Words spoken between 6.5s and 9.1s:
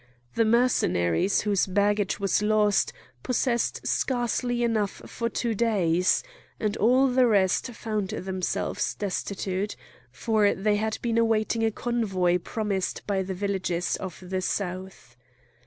and all the rest found themselves